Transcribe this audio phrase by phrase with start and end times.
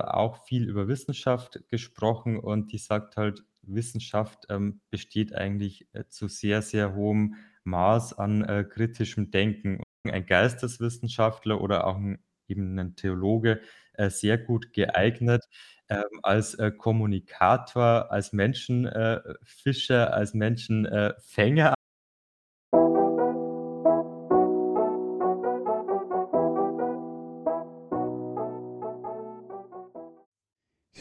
[0.00, 6.28] auch viel über Wissenschaft gesprochen und die sagt halt, Wissenschaft ähm, besteht eigentlich äh, zu
[6.28, 7.34] sehr, sehr hohem
[7.64, 9.82] Maß an äh, kritischem Denken.
[10.04, 13.60] Ein Geisteswissenschaftler oder auch ein, eben ein Theologe
[13.94, 15.44] äh, sehr gut geeignet
[15.88, 21.75] ähm, als äh, Kommunikator, als Menschenfischer, als Menschenfänger.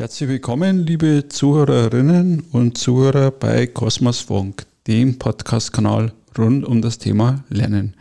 [0.05, 7.43] Herzlich willkommen, liebe Zuhörerinnen und Zuhörer bei Kosmos Funk, dem Podcast-Kanal rund um das Thema
[7.49, 7.95] Lernen.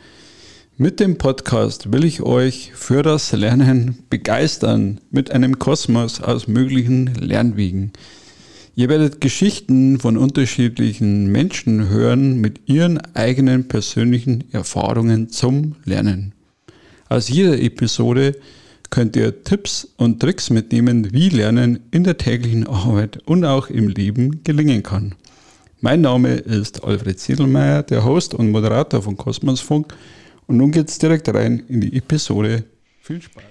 [0.76, 7.06] Mit dem Podcast will ich euch für das Lernen begeistern mit einem Kosmos aus möglichen
[7.14, 7.94] Lernwegen.
[8.76, 16.34] Ihr werdet Geschichten von unterschiedlichen Menschen hören mit ihren eigenen persönlichen Erfahrungen zum Lernen.
[17.08, 18.36] Aus jeder Episode
[18.94, 23.88] könnt ihr Tipps und Tricks mitnehmen, wie Lernen in der täglichen Arbeit und auch im
[23.88, 25.16] Leben gelingen kann.
[25.80, 29.92] Mein Name ist Alfred Ziedelmeier, der Host und Moderator von Kosmosfunk.
[30.46, 32.66] Und nun geht es direkt rein in die Episode.
[33.00, 33.42] Viel Spaß!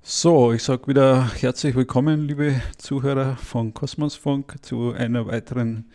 [0.00, 5.90] So, ich sage wieder herzlich willkommen, liebe Zuhörer von Kosmosfunk, zu einer weiteren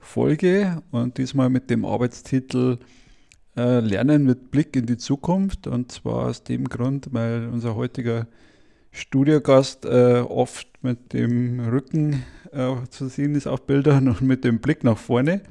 [0.00, 2.78] Folge und diesmal mit dem Arbeitstitel
[3.58, 5.66] äh, lernen mit Blick in die Zukunft.
[5.66, 8.28] Und zwar aus dem Grund, weil unser heutiger
[8.92, 14.60] Studiogast äh, oft mit dem Rücken äh, zu sehen ist auf Bildern und mit dem
[14.60, 15.42] Blick nach vorne.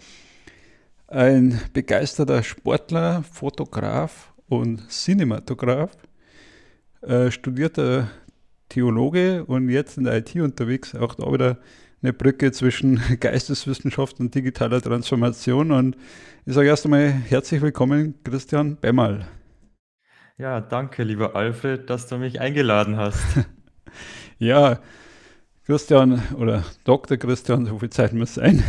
[1.08, 5.92] Ein begeisterter Sportler, Fotograf und Cinematograf,
[7.02, 8.10] äh, studierter
[8.70, 11.58] Theologe und jetzt in der IT unterwegs, auch da wieder
[12.02, 15.72] eine Brücke zwischen Geisteswissenschaft und digitaler Transformation.
[15.72, 15.98] Und
[16.46, 19.28] ich sage erst einmal herzlich willkommen, Christian Bemmal.
[20.38, 23.24] Ja, danke, lieber Alfred, dass du mich eingeladen hast.
[24.38, 24.80] ja,
[25.66, 27.18] Christian oder Dr.
[27.18, 28.64] Christian, so viel Zeit muss sein.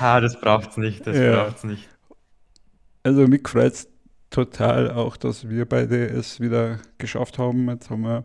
[0.00, 1.44] ah, das braucht es nicht, das ja.
[1.44, 1.88] braucht's nicht.
[3.04, 3.88] Also mich freut es
[4.30, 7.68] total auch, dass wir beide es wieder geschafft haben.
[7.68, 8.24] Jetzt haben wir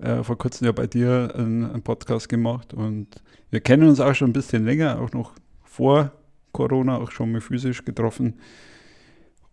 [0.00, 3.08] äh, vor kurzem ja bei dir einen, Podcast gemacht und
[3.50, 5.32] wir kennen uns auch schon ein bisschen länger, auch noch
[5.64, 6.12] vor
[6.52, 8.34] Corona, auch schon mal physisch getroffen.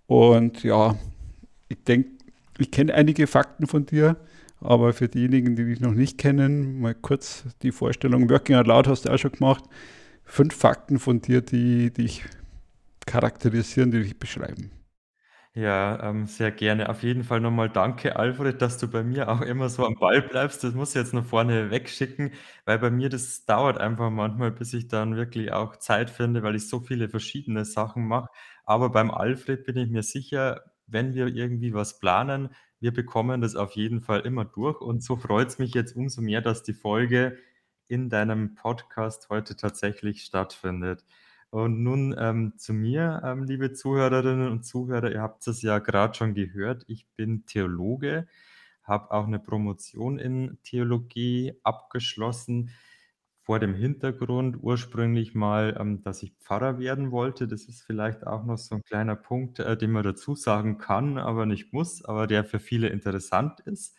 [0.07, 0.95] Und ja,
[1.69, 2.09] ich denke,
[2.57, 4.17] ich kenne einige Fakten von dir,
[4.59, 8.29] aber für diejenigen, die dich noch nicht kennen, mal kurz die Vorstellung.
[8.29, 9.63] Working Out Loud hast du auch schon gemacht.
[10.23, 12.23] Fünf Fakten von dir, die dich
[13.05, 14.71] charakterisieren, die dich beschreiben.
[15.55, 16.89] Ja, ähm, sehr gerne.
[16.89, 20.19] Auf jeden Fall nochmal danke, Alfred, dass du bei mir auch immer so am Ball
[20.23, 20.63] bleibst.
[20.63, 22.31] Das muss ich jetzt noch vorne wegschicken,
[22.65, 26.55] weil bei mir das dauert einfach manchmal, bis ich dann wirklich auch Zeit finde, weil
[26.55, 28.29] ich so viele verschiedene Sachen mache.
[28.65, 32.49] Aber beim Alfred bin ich mir sicher, wenn wir irgendwie was planen,
[32.79, 34.81] wir bekommen das auf jeden Fall immer durch.
[34.81, 37.37] Und so freut es mich jetzt umso mehr, dass die Folge
[37.87, 41.05] in deinem Podcast heute tatsächlich stattfindet.
[41.53, 46.15] Und nun ähm, zu mir, ähm, liebe Zuhörerinnen und Zuhörer, ihr habt es ja gerade
[46.15, 48.27] schon gehört, ich bin Theologe,
[48.83, 52.71] habe auch eine Promotion in Theologie abgeschlossen,
[53.43, 57.47] vor dem Hintergrund ursprünglich mal, ähm, dass ich Pfarrer werden wollte.
[57.47, 61.17] Das ist vielleicht auch noch so ein kleiner Punkt, äh, den man dazu sagen kann,
[61.19, 63.95] aber nicht muss, aber der für viele interessant ist.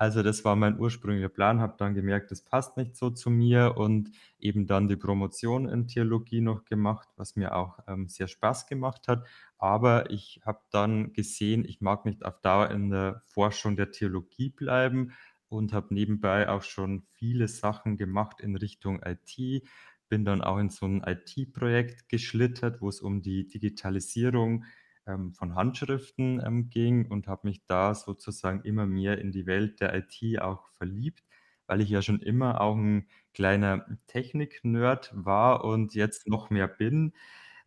[0.00, 3.74] Also das war mein ursprünglicher Plan, habe dann gemerkt, das passt nicht so zu mir
[3.76, 8.66] und eben dann die Promotion in Theologie noch gemacht, was mir auch ähm, sehr Spaß
[8.66, 9.26] gemacht hat.
[9.58, 14.48] Aber ich habe dann gesehen, ich mag nicht auf Dauer in der Forschung der Theologie
[14.48, 15.12] bleiben
[15.50, 19.62] und habe nebenbei auch schon viele Sachen gemacht in Richtung IT.
[20.08, 24.64] Bin dann auch in so ein IT-Projekt geschlittert, wo es um die Digitalisierung
[25.10, 29.80] ähm, von Handschriften ähm, ging und habe mich da sozusagen immer mehr in die Welt
[29.80, 31.24] der IT auch verliebt,
[31.66, 37.12] weil ich ja schon immer auch ein kleiner Technik-Nerd war und jetzt noch mehr bin.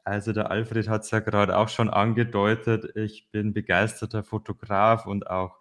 [0.03, 5.29] Also der Alfred hat es ja gerade auch schon angedeutet, ich bin begeisterter Fotograf und
[5.29, 5.57] auch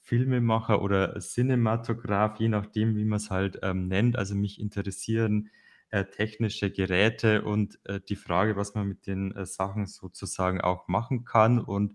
[0.00, 4.16] Filmemacher oder Cinematograf, je nachdem, wie man es halt ähm, nennt.
[4.16, 5.50] Also mich interessieren
[5.90, 10.88] äh, technische Geräte und äh, die Frage, was man mit den äh, Sachen sozusagen auch
[10.88, 11.58] machen kann.
[11.58, 11.94] Und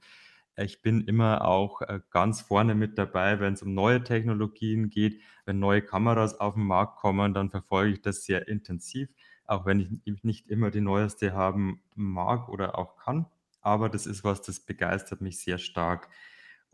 [0.58, 5.22] ich bin immer auch äh, ganz vorne mit dabei, wenn es um neue Technologien geht.
[5.46, 9.10] Wenn neue Kameras auf den Markt kommen, dann verfolge ich das sehr intensiv,
[9.46, 13.28] auch wenn ich nicht immer die neueste haben mag oder auch kann.
[13.62, 16.10] Aber das ist was, das begeistert mich sehr stark.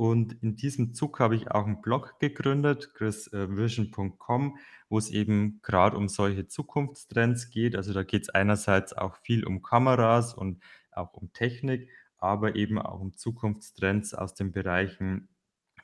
[0.01, 4.57] Und in diesem Zug habe ich auch einen Blog gegründet, chrisvision.com,
[4.89, 7.75] wo es eben gerade um solche Zukunftstrends geht.
[7.75, 11.87] Also da geht es einerseits auch viel um Kameras und auch um Technik,
[12.17, 15.29] aber eben auch um Zukunftstrends aus den Bereichen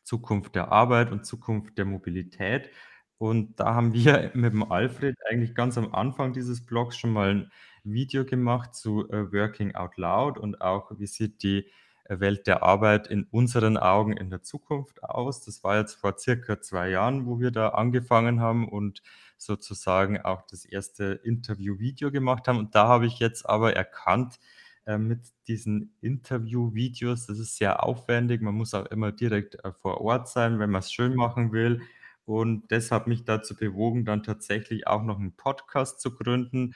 [0.03, 2.71] Zukunft der Arbeit und Zukunft der Mobilität.
[3.19, 7.29] Und da haben wir mit dem Alfred eigentlich ganz am Anfang dieses Blogs schon mal
[7.31, 7.51] 'n
[7.83, 11.69] Video gemacht zu, äh, Working Out Loud und auch, wie sieht die,
[12.09, 15.43] Welt der Arbeit in unseren Augen in der Zukunft aus.
[15.45, 19.01] Das war jetzt vor circa 2 Jahren, wo wir da angefangen haben und
[19.37, 22.57] sozusagen auch das erste Interviewvideo gemacht haben.
[22.59, 24.39] Und da habe ich jetzt aber erkannt,
[24.85, 28.41] äh, mit diesen Interviewvideos, das ist sehr aufwendig.
[28.41, 31.81] Man muss auch immer direkt, äh, vor Ort sein, wenn man's schön machen will.
[32.25, 36.73] Und das hat mich dazu bewogen, dann tatsächlich auch noch 'n Podcast zu gründen,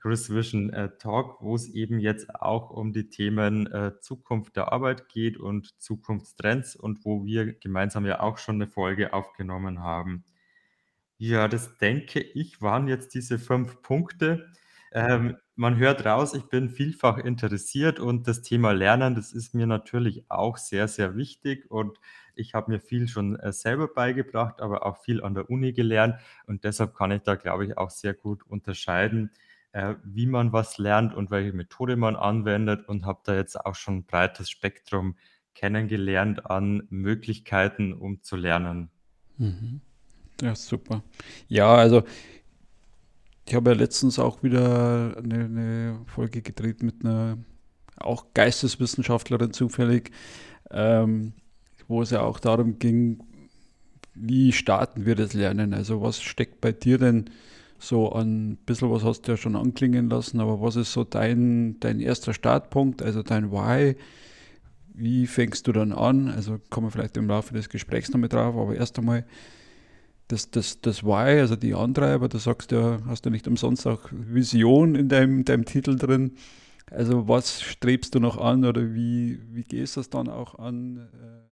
[0.00, 5.08] Chris Vision, äh, Talk, wo's eben jetzt auch um die Themen, äh, Zukunft der Arbeit
[5.08, 10.24] geht und Zukunftstrends und wo wir gemeinsam ja auch schon 'ne Folge aufgenommen haben.
[11.18, 14.50] Ja, das denke ich, waren jetzt diese 5 Punkte.
[14.92, 19.66] Ähm, man hört raus, ich bin vielfach interessiert und das Thema Lernen, das ist mir
[19.66, 21.98] natürlich auch sehr, sehr wichtig und
[22.34, 26.16] ich habe mir viel schon, äh, selber beigebracht, aber auch viel an der Uni gelernt
[26.46, 29.30] und deshalb kann ich da, glaube ich, auch sehr gut unterscheiden,
[29.72, 33.74] äh, wie man was lernt und welche Methode man anwendet und habe da jetzt auch
[33.76, 35.16] schon 'n breites Spektrum
[35.54, 38.90] kennengelernt an Möglichkeiten, um zu lernen.
[39.38, 39.80] Mhm.
[40.42, 41.02] Ja, super.
[41.48, 42.04] Ja, also
[43.46, 47.38] ich habe ja letztens auch wieder 'ne 'ne Folge gedreht mit 'ner
[47.96, 50.10] auch Geisteswissenschaftlerin zufällig,
[50.70, 51.34] ähm,
[51.88, 53.22] wo es ja auch darum ging,
[54.14, 55.74] wie starten wir das Lernen?
[55.74, 57.30] Also, was steckt bei dir denn
[57.82, 61.78] so an bisschen was hast du ja schon anklingen lassen, aber was ist so dein
[61.80, 62.34] dein 1.
[62.34, 63.96] Startpunkt, also dein Why?
[64.94, 66.28] Wie fängst du dann an?
[66.28, 69.24] Also, kommen wir vielleicht im Laufe des Gesprächs noch mit drauf, aber erst einmal
[70.28, 74.00] das das das Why, also die Antreiber, du sagst ja hast ja nicht umsonst auch
[74.12, 76.36] Vision in deinem deinem Titel drin.
[76.90, 81.51] Also, was strebst du noch an oder wie wie gehst du's dann auch an, äh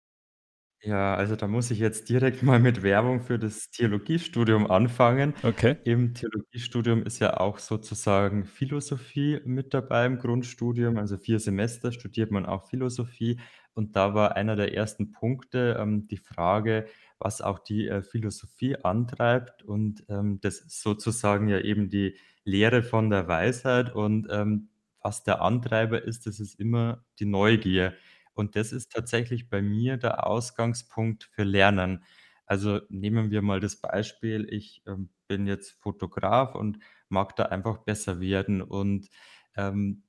[0.86, 5.34] Ja, also da muss ich jetzt direkt mal mit Werbung für das Theologiestudium anfangen.
[5.42, 5.76] Okay.
[5.82, 12.30] Im Theologiestudium ist ja auch sozusagen Philosophie mit dabei im Grundstudium, also 4 Semester studiert
[12.30, 13.38] man auch Philosophie
[13.74, 16.86] und da war einer der ersten Punkte, ähm, die Frage,
[17.18, 22.82] was auch die, äh, Philosophie antreibt und, ähm, das ist sozusagen ja eben die Lehre
[22.82, 24.68] von der Weisheit und, ähm,
[25.02, 27.92] was der Antreiber ist, das ist immer die Neugier.
[28.34, 32.04] Und das ist tatsächlich bei mir der Ausgangspunkt für Lernen.
[32.46, 36.78] Also, nehmen wir mal das Beispiel, ich, ähm, bin jetzt Fotograf und
[37.08, 39.08] mag da einfach besser werden und,
[39.56, 40.04] ähm,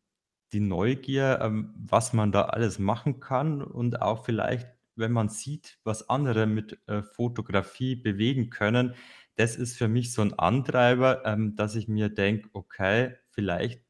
[0.53, 5.79] die Neugier, ähm, was man da alles machen kann und auch vielleicht, wenn man sieht,
[5.83, 8.95] was andere mit, äh, Fotografie bewegen können,
[9.35, 13.81] das ist für mich so 'n Antreiber, ähm, dass ich mir denke: „Okay, vielleicht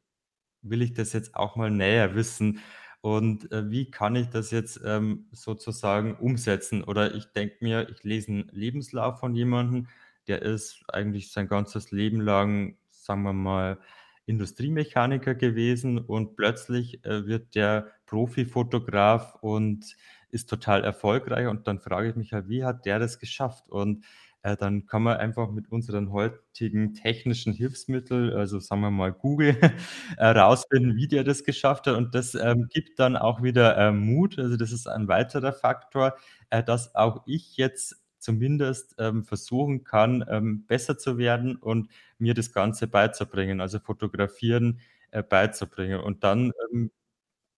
[0.63, 2.59] will ich das jetzt auch mal näher wissen
[3.05, 8.03] und, äh, wie kann ich das jetzt, ähm, sozusagen umsetzen?“ Oder ich denke mir, ich
[8.03, 9.87] lese 'n Lebenslauf von jemandem,
[10.27, 13.77] der ist eigentlich sein ganzes Leben lang, sagen wir mal,
[14.25, 19.95] Industriemechaniker gewesen und plötzlich, äh, wird der Profifotograf und
[20.31, 24.03] ist total erfolgreich und dann frage ich mich halt: „Wie hat der das geschafft?“ Und,
[24.45, 29.57] äh, dann kann man einfach mit unseren heutigen technischen Hilfsmittel, also sagen wir mal Google,
[30.17, 34.37] herausfinden, wie der das geschafft hat und das, ähm, gibt dann auch wieder, ähm, Mut.
[34.39, 36.15] Also, das ist ein weiterer Faktor,
[36.51, 41.89] äh, dass auch ich jetzt zumindest, ähm, versuchen kann, ähm, besser zu werden und
[42.19, 44.79] mir das Ganze beizubringen, also Fotografieren,
[45.11, 45.99] äh, beizubringen.
[46.01, 46.91] Und dann, ähm,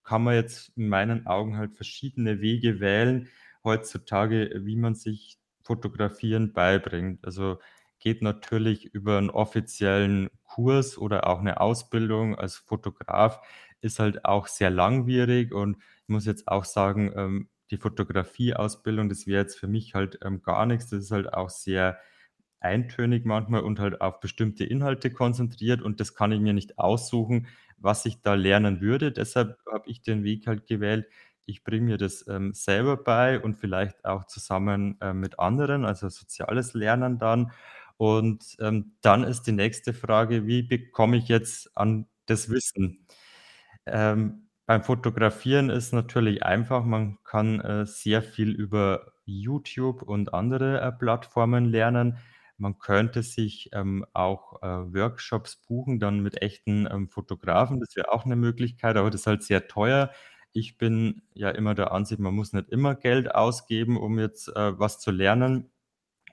[0.04, 3.30] kann man jetzt in meinen Augen halt verschiedene Wege wählen
[3.64, 7.26] heutzutage, wie man sich Fotografieren beibringt.
[7.26, 7.60] Also,
[8.00, 13.42] geht natürlich über 'n offiziellen Kurs oder auch 'ne Ausbildung als Fotograf,
[13.82, 19.28] ist halt auch sehr langwierig und ich muss jetzt auch sagen, ähm, die Fotografieausbildung, das
[19.28, 20.88] wäre jetzt für mich halt, ähm, gar nix.
[20.90, 22.00] Das ist halt auch sehr
[22.62, 27.48] eintönig manchmal und halt auf bestimmte Inhalte konzentriert und das kann ich mir nicht aussuchen,
[27.78, 29.12] was ich da lernen würde.
[29.14, 31.08] Deshalb habe ich den Weg halt gewählt.
[31.50, 36.10] Ich bringe mir das, ähm, selber bei und vielleicht auch zusammen, äh, mit anderen, also
[36.10, 37.52] soziales Lernen dann.
[37.96, 43.08] Und, ähm, dann ist die nächste Frage: „Wie bekomme ich jetzt an das Wissen?“
[43.88, 50.82] Ähm, beim Fotografieren ist natürlich einfach, man kann, äh, sehr viel über YouTube und andere,
[50.82, 52.18] äh, Plattformen lernen.
[52.58, 57.80] Man könnte sich, ähm, auch, äh, Workshops buchen, dann mit echten, ähm, Fotografen.
[57.82, 60.12] Das wäre auch 'ne Möglichkeit, aber das ist halt sehr teuer.
[60.54, 64.80] Ich bin ja immer der Ansicht, man muss nicht immer Geld ausgeben, um jetzt, äh,
[64.80, 65.70] was zu lernen.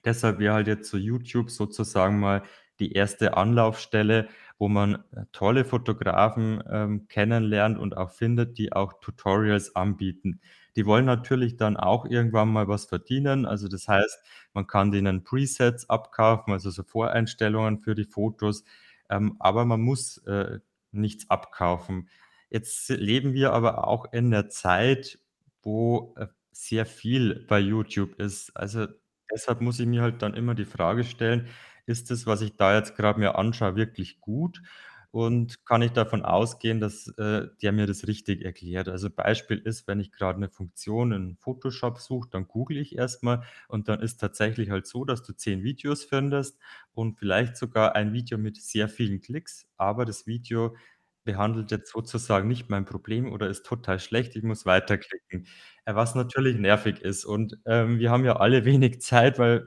[0.04, 2.42] Deshalb wäre halt jetzt so YouTube sozusagen mal
[2.80, 4.28] die erste Anlaufstelle,
[4.58, 10.40] wo man, äh, tolle Fotografen, ähm, kennenlernt und auch findet, die auch Tutorials anbieten.
[10.76, 13.46] die wollen natürlich dann auch irgendwann mal was verdienen.
[13.46, 14.18] Also, das heißt,
[14.54, 18.64] man kann denen Presets abkaufen, also so Voreinstellungen für die Fotos,
[19.10, 20.58] ähm, aber man muss, äh,
[20.92, 22.08] nichts abkaufen.
[22.54, 25.18] Jetzt leben wir aber auch in der Zeit,
[25.62, 28.56] wo, äh, sehr viel bei YouTube ist.
[28.56, 28.86] Also,
[29.32, 31.48] deshalb muss ich mir halt dann immer die Frage stellen:
[31.86, 34.62] „Ist das, was ich da jetzt grad mir anschaue, wirklich gut?“
[35.10, 38.88] Und kann ich davon ausgehen, dass, äh, der mir das richtig erklärt?
[38.88, 43.22] Also, Beispiel ist, wenn ich grad 'ne Funktion in Photoshop suche, dann google ich erst
[43.24, 46.58] mal und dann ist tatsächlich halt so, dass du 10 Videos findest
[46.94, 50.76] und vielleicht sogar ein Video mit sehr vielen Klicks, aber das Video
[51.24, 55.46] behandelt jetzt sozusagen nicht mein Problem oder ist total schlecht, ich muss weiterklicken,
[55.86, 57.24] äh, was natürlich nervig ist.
[57.24, 59.66] Und, ähm, wir haben ja alle wenig Zeit, weil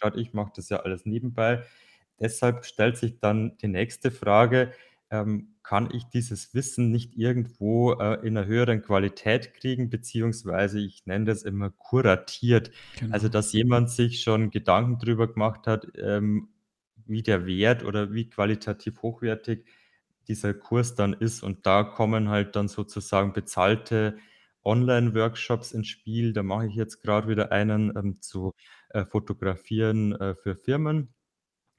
[0.00, 1.64] grad ich mache das ja alles nebenbei.
[2.20, 4.72] Deshalb stellt sich dann die nächste Frage,
[5.10, 11.04] ähm, kann ich dieses Wissen nicht irgendwo, äh, in 'ner höheren Qualität kriegen, beziehungsweise ich
[11.06, 12.70] nenne das immer kuratiert.
[13.10, 13.28] Also, Genau.
[13.28, 16.48] dass jemand sich schon Gedanken drüber gemacht hat, ähm,
[17.06, 19.64] wie der Wert oder wie qualitativ hochwertig
[20.28, 21.42] dieser Kurs dann ist.
[21.42, 24.16] Und da kommen halt dann sozusagen bezahlte
[24.64, 26.32] Online-Workshops ins Spiel.
[26.32, 28.52] Da mache ich jetzt grad wieder einen, ähm, zu,
[28.90, 31.14] äh, Fotografieren, äh, für Firmen.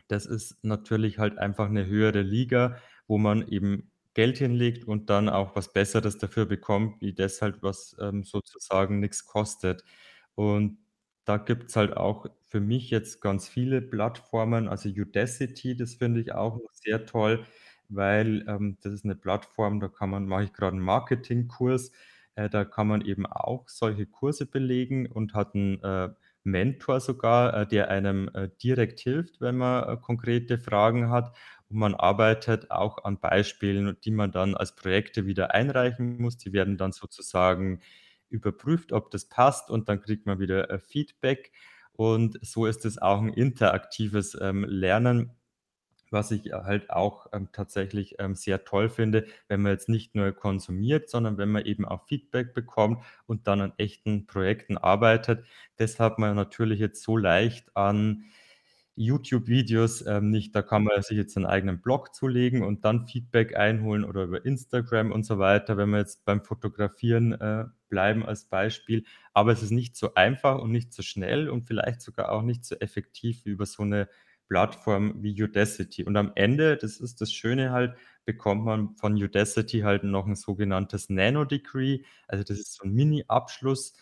[0.10, 2.78] Das ist natürlich halt einfach 'ne höhere Liga,
[3.08, 7.64] wo man eben Geld hinlegt und dann auch was Besseres dafür bekommt, wie das halt,
[7.64, 9.84] was, ähm, sozusagen nix kostet.
[10.36, 10.80] Und
[11.26, 16.34] da gibt's halt auch für mich jetzt ganz viele Plattformen, also Udacity, das finde ich
[16.34, 17.46] auch noch sehr toll,
[17.90, 21.92] weil, ähm, das ist 'ne Plattform, da kann man mache ich grad 'n Marketingkurs,
[22.36, 26.10] äh, da kann man eben auch solche Kurse belegen und hat 'n, äh,
[26.44, 31.36] Mentor sogar, äh, der einem, äh, direkt hilft, wenn man, äh, konkrete Fragen hat.
[31.70, 36.38] Und man arbeitet auch an Beispielen, die man dann als Projekte wieder einreichen muss.
[36.38, 37.82] Die werden dann sozusagen
[38.30, 41.52] überprüft, ob das passt und dann kriegt man wieder, äh, Feedback.
[41.94, 45.32] Und so ist es auch 'n interaktives, ähm, Lernen,
[46.12, 50.32] was ich halt auch, ähm, tatsächlich, ähm, sehr toll finde, wenn man jetzt nicht nur
[50.34, 55.46] konsumiert, sondern wenn man eben auch Feedback bekommt und dann an echten Projekten arbeitet.
[55.78, 58.26] Das hat man natürlich jetzt so leicht an
[58.96, 60.56] YouTube-Videos, ähm, nicht.
[60.56, 64.44] Da kann man sich jetzt seinen eigenen Blog zulegen und dann Feedback einholen oder über
[64.46, 69.04] Instagram und so weiter, wenn wir jetzt beim Fotografieren, äh, bleiben als Beispiel.
[69.34, 72.66] Aber es ist nicht so einfach und nicht so schnell und vielleicht sogar auch nicht
[72.66, 74.10] so effektiv wie über so 'ne
[74.50, 76.04] Plattform wie Udacity.
[76.06, 80.36] Und am Ende, das ist das Schöne halt, bekommt man von Udacity halt noch 'n
[80.36, 82.04] sogenanntes Nano-Degree.
[82.28, 83.94] Also, das ist so 'n Mini-Abschluss,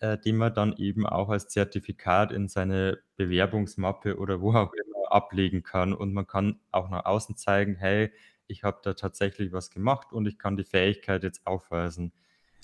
[0.00, 5.12] äh, den man dann eben auch als Zertifikat in seine Bewerbungsmappe oder wo auch immer
[5.12, 5.92] ablegen kann.
[5.94, 8.12] Und man kann auch nach außen zeigen: „Hey,
[8.48, 12.12] ich habe da tatsächlich was gemacht und ich kann die Fähigkeit jetzt aufweisen.“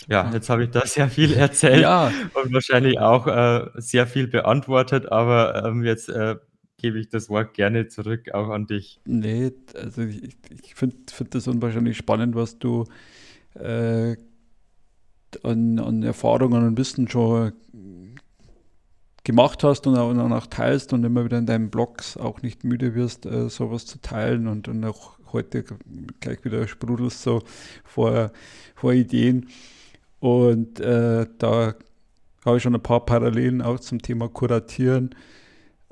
[0.08, 2.20] Ja, jetzt habe ich da sehr viel erzählt Ja.
[2.34, 6.36] und wahrscheinlich auch, äh, sehr viel beantwortet, aber, ähm, jetzt, äh,
[6.78, 9.00] gebe ich das Wort gerne zurück auch an dich.
[9.06, 12.84] Ne, also ich ich finde finde das unwahrscheinlich spannend, was du,
[13.54, 14.16] äh,
[15.42, 17.52] an an Erfahrungen und Wissen schon
[19.24, 22.64] gemacht hast und auch und auch teilst und immer wieder in deinen Blogs auch nicht
[22.64, 25.64] müde wirst, äh, so was zu teilen und und auch heute
[26.20, 27.42] gleich wieder sprudelst so
[27.84, 28.32] vor
[28.74, 29.48] vor Ideen.
[30.20, 31.74] Und, äh, da
[32.44, 35.14] habe ich schon 'n paar Parallelen auch zum Thema Kuratieren.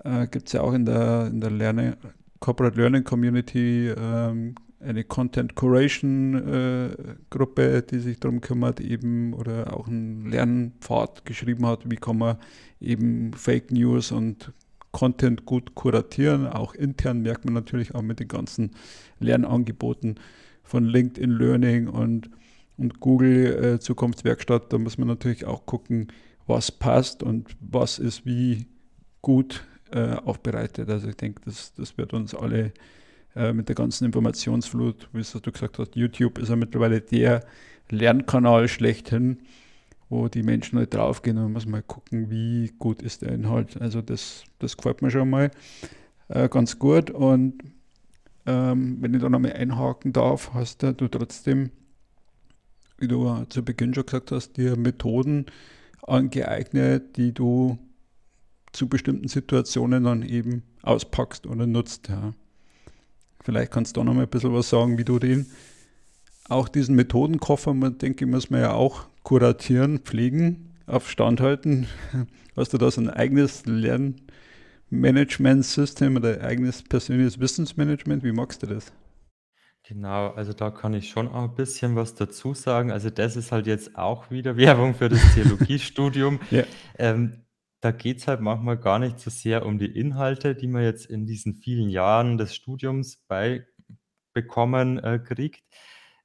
[0.06, 1.96] Äh, gibt's ja auch in der in der Lerne
[2.40, 6.90] Corporate Learning Community, ähm, eine Content Curation, äh,
[7.30, 12.36] Gruppe, die sich drum kümmert eben oder auch 'n Lernpfad geschrieben hat, wie kann man
[12.80, 14.52] eben Fake News und
[14.92, 16.46] Content gut kuratieren.
[16.46, 18.70] Auch intern merkt man natürlich auch mit den ganzen
[19.18, 20.20] Lernangeboten
[20.62, 22.30] von LinkedIn Learning und
[22.78, 24.70] und Google, äh, Zukunftswerkstatt.
[24.72, 26.08] Da muss man natürlich auch gucken,
[26.46, 28.66] was passt und was ist wie
[29.22, 30.90] gut, äh, aufbereitet.
[30.90, 32.72] Also, ich denke, das das wird uns alle,
[33.36, 37.44] äh, mit der ganzen Informationsflut, wie du gesagt hast, YouTube ist ja mittlerweile der
[37.90, 39.38] Lernkanal schlechthin,
[40.08, 43.32] wo die Menschen halt draufgehen und dann muss man halt gucken, wie gut ist der
[43.32, 43.80] Inhalt.
[43.80, 45.50] Also, das das gefällt mir schon mal,
[46.28, 47.10] äh, ganz gut.
[47.10, 47.62] Und,
[48.46, 51.70] ähm, wenn ich da noch mal einhaken darf, hast du trotzdem,
[52.98, 55.46] wie du zu Beginn schon gesagt hast, dir Methoden
[56.06, 57.78] angeeignet, die du
[58.76, 62.32] zu bestimmten Situationen dann eben auspackst oder nutzt, ja.
[63.42, 65.46] Vielleicht kannst du da noch mal 'n bisschen was sagen, wie du den
[66.48, 71.86] auch diesen Methodenkoffer, man denke ich, muss man ja auch kuratieren, pflegen, auf Stand halten.
[72.56, 73.64] Hast du da so 'n eigenes
[74.90, 78.24] Lernmanagementsystem oder eigenes persönliches Wissensmanagement?
[78.24, 78.92] Wie magst du das?
[79.84, 82.90] Genau, also da kann ich schon auch 'n bisschen was dazu sagen.
[82.90, 86.40] Also, das ist halt jetzt auch wieder Werbung für das Theologiestudium.
[86.50, 86.64] Ja.
[86.98, 87.45] Ähm,
[87.80, 91.26] da geht's halt manchmal gar nicht so sehr um die Inhalte, die man jetzt in
[91.26, 95.64] diesen vielen Jahren des Studiums beibekommen, äh, kriegt,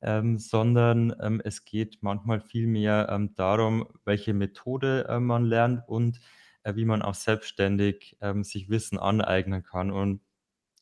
[0.01, 6.20] ähm, sondern, ähm, es geht manchmal vielmehr, ähm, darum, welche Methode, äh, man lernt und,
[6.63, 9.91] äh, wie man auch selbstständig, ähm, sich Wissen aneignen kann.
[9.91, 10.22] Und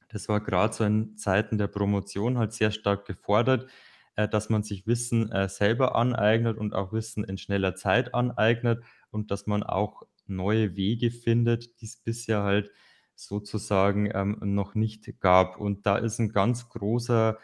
[0.09, 3.69] das war grad so in Zeiten der Promotion halt sehr stark gefordert,
[4.15, 8.83] äh, dass man sich Wissen, äh, selber aneignet und auch Wissen in schneller Zeit aneignet
[9.11, 12.71] und dass man auch neue Wege findet, die's bisher halt
[13.15, 15.57] sozusagen, ähm, noch nicht gab.
[15.59, 17.39] Und da ist 'n ganz großer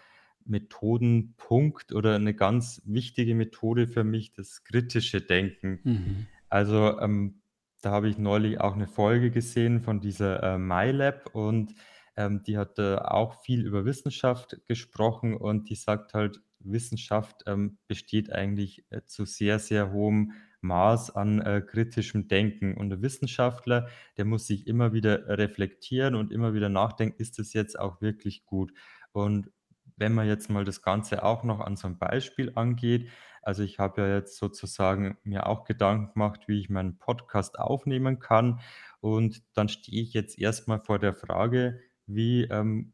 [0.45, 5.85] Methodenpunkt oder 'ne ganz wichtige Methode für mich das kritische Denken.
[5.85, 6.27] Mhm.
[6.49, 7.41] Also, ähm,
[7.81, 11.75] da habe ich neulich auch 'ne Folge gesehen von dieser, äh, MyLab und,
[12.17, 17.77] ähm, die hat, äh, auch viel über Wissenschaft gesprochen und die sagt halt, Wissenschaft, ähm,
[17.87, 20.33] besteht eigentlich, äh, zu sehr, sehr hohem
[20.65, 22.75] Maß an, äh, kritischem Denken.
[22.75, 27.53] Und der Wissenschaftler, der muss sich immer wieder reflektieren und immer wieder nachdenken: „Ist das
[27.53, 28.73] jetzt auch wirklich gut?“
[29.11, 29.51] Und
[29.97, 33.09] wenn man jetzt mal das Ganze auch noch an so 'nem Beispiel angeht
[33.41, 38.17] also, ich habe ja jetzt sozusagen mir auch Gedanken gemacht, wie ich meinen Podcast aufnehmen
[38.17, 38.59] kann.
[39.01, 42.93] Und dann stehe ich jetzt erst mal vor der Frage: „Wie, ähm,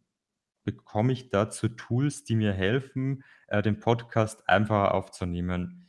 [0.66, 5.81] bekomme ich dazu Tools, die mir helfen, äh, den Podcast einfacher aufzunehmen?“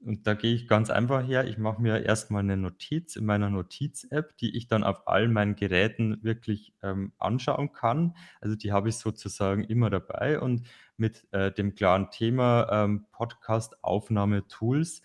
[0.00, 1.46] Und da gehe ich ganz einfach her.
[1.48, 5.28] Ich mache mir erst mal 'ne Notiz in meiner Notiz-App, die ich dann auf all
[5.28, 8.14] meinen Geräten wirklich, ähm, anschauen kann.
[8.40, 15.02] Also, die habe ich sozusagen immer dabei und mit, äh, dem klaren Thema, ähm, Podcast-Aufnahme-Tools.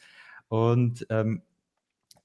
[0.49, 1.43] Und, ähm,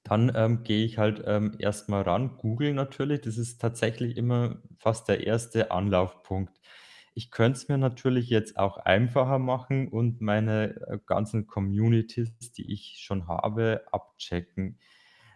[0.03, 3.21] dann, ähm, gehe ich halt, ähm, erst mal ran, google natürlich.
[3.21, 5.71] Das ist tatsächlich immer fast der 1.
[5.71, 6.59] Anlaufpunkt.
[7.17, 12.71] Ich könnte es mir natürlich jetzt auch einfacher machen und meine, äh, ganzen Communities, die
[12.71, 14.77] ich schon habe, abchecken.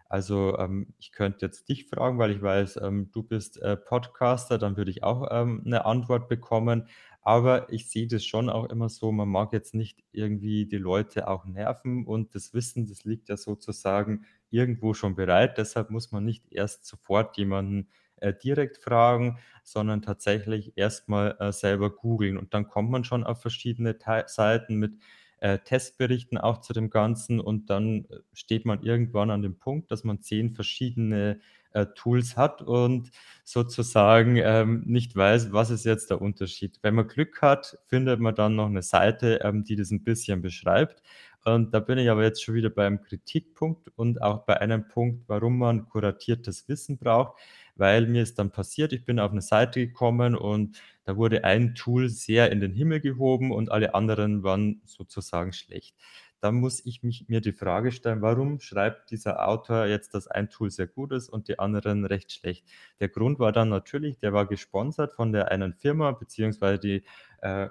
[0.09, 4.57] Also, ähm, ich könnte jetzt dich fragen, weil ich weiß, ähm, du bist, äh, Podcaster,
[4.59, 6.88] dann würde ich auch, ähm, 'ne Antwort bekommen.
[7.23, 11.27] Aber ich sehe das schon auch immer so, man mag jetzt nicht irgendwie die Leute
[11.29, 15.57] auch nerven und das Wissen, das liegt ja sozusagen irgendwo schon bereit.
[15.57, 17.89] Deshalb muss man nicht erst sofort jemanden,
[18.22, 22.38] äh, direkt fragen, sondern tatsächlich erst mal, äh, selber googeln.
[22.38, 24.94] Und dann kommt man schon auf verschiedene Tei Seiten mit,
[25.40, 29.92] äh, Testberichten auch zu dem Ganzen und dann, äh, steht man irgendwann an dem Punkt,
[29.92, 31.40] dass man 10 verschiedene,
[31.74, 33.12] äh, Tools hat und
[33.44, 36.79] sozusagen, ähm, nicht weiß, was ist jetzt der Unterschied.
[36.84, 40.42] Wenn man Glück hat, findet man dann noch 'ne Seite, ähm, die das 'n bisschen
[40.42, 41.01] beschreibt.
[41.46, 45.24] Und da bin ich aber jetzt schon wieder beim Kritikpunkt und auch bei einem Punkt,
[45.27, 47.40] warum man kuratiertes Wissen braucht,
[47.75, 51.75] weil mir ist dann passiert, ich bin auf 'ne Seite gekommen und da wurde ein
[51.75, 55.96] Tool sehr in den Himmel gehoben und alle anderen waren sozusagen schlecht.
[56.42, 60.50] Dann muss ich mich mir die Frage stellen: „Warum schreibt dieser Autor jetzt, dass ein
[60.50, 62.66] Tool sehr gut ist und die anderen recht schlecht?“
[63.00, 67.03] Der Grund war dann natürlich, der war gesponsert von der einen Firma, beziehungsweise die,
[67.42, 67.70] äh,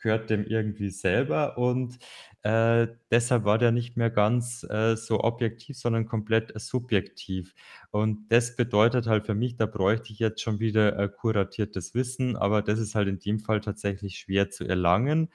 [0.00, 1.98] gehört dem irgendwie selber und,
[2.42, 7.54] äh, deshalb war der nicht mehr ganz, äh, so objektiv, sondern komplett, äh, subjektiv.
[7.90, 12.36] Und das bedeutet halt für mich, da bräuchte ich jetzt schon wieder, äh, kuratiertes Wissen,
[12.36, 15.28] aber das ist halt in dem Fall tatsächlich schwer zu erlangen.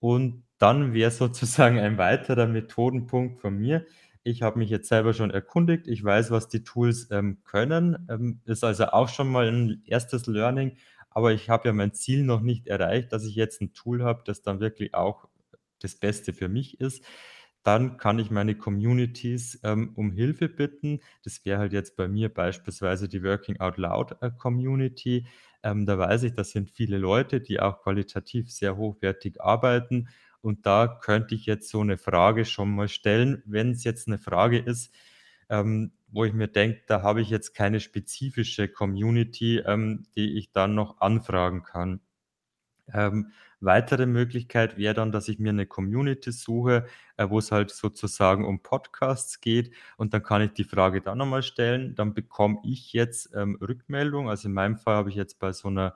[0.00, 3.86] Und dann wäre sozusagen ein weiterer Methodenpunkt von mir
[4.24, 5.88] ich habe mich jetzt selber schon erkundigt.
[5.88, 8.06] Ich weiß, was die Tools, ähm, können.
[8.08, 10.30] Ähm, ist also auch schon mal 'n 1.
[10.30, 10.76] Learning,
[11.10, 14.22] aber ich habe ja mein Ziel noch nicht erreicht, dass ich jetzt 'n Tool habe,
[14.24, 15.26] das dann wirklich auch
[15.82, 17.04] das Beste für mich ist.
[17.64, 21.00] Dann kann ich meine Communities, ähm, um Hilfe bitten.
[21.24, 25.26] Das wäre halt jetzt bei mir beispielsweise die Working Out Loud, äh, Community.
[25.62, 30.08] Ähm, da weiß ich, das sind viele Leute, die auch qualitativ sehr hochwertig arbeiten.
[30.40, 34.58] Und da könnte ich jetzt so 'ne Frage schon mal stellen, wenn's jetzt 'ne Frage
[34.58, 34.92] ist,
[35.50, 40.50] ähm, wo ich mir denke, da habe ich jetzt keine spezifische Community, ähm, die ich
[40.52, 42.00] dann noch anfragen kann.
[42.94, 48.44] Ähm, weitere Möglichkeit wäre dann, dass ich mir 'ne Community suche, äh, wo's halt sozusagen
[48.44, 51.94] um Podcasts geht und dann kann ich die Frage da noch mal stellen.
[51.94, 54.28] Dann bekomme ich jetzt, ähm, Rückmeldung.
[54.30, 55.94] Also, in meinem Fall habe ich jetzt bei so 'ner,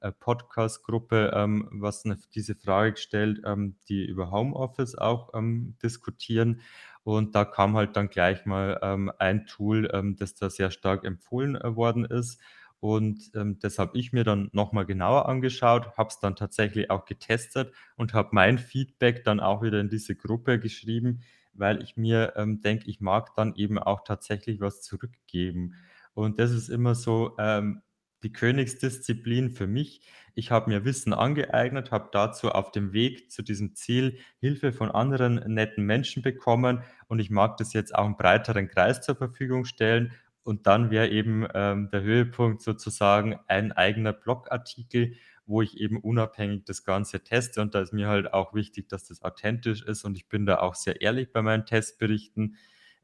[0.00, 6.60] äh, Podcast-Gruppe, ähm, was 'ne diese Frage gestellt, ähm, die über Homeoffice auch, ähm, diskutieren.
[7.04, 11.56] Und da kam halt dann gleich mal, ähm, ein Tool, das da sehr stark empfohlen,
[11.56, 12.40] äh, worden ist.
[12.80, 16.90] Und, ähm, das habe ich mir dann noch mal genauer angeschaut, habe es dann tatsächlich
[16.90, 21.22] auch getestet und habe mein Feedback dann auch wieder in diese Gruppe geschrieben,
[21.54, 25.74] weil ich mir, ähm, denke, ich mag dann eben auch tatsächlich was zurückgeben.
[26.14, 27.82] Und das ist immer so, ähm
[28.24, 30.00] die Königsdisziplin für mich.
[30.34, 34.90] Ich habe mir Wissen angeeignet, habe dazu auf dem Weg zu diesem Ziel Hilfe von
[34.90, 39.64] anderen netten Menschen bekommen und ich mag das jetzt auch im breiteren Kreis zur Verfügung
[39.64, 40.12] stellen.
[40.48, 45.12] Und dann wäre eben, ähm, der Höhepunkt sozusagen ein eigener Blogartikel,
[45.44, 47.60] wo ich eben unabhängig das Ganze teste.
[47.60, 50.04] Und da ist mir halt auch wichtig, dass das authentisch ist.
[50.04, 52.56] Und ich bin da auch sehr ehrlich bei meinen Testberichten.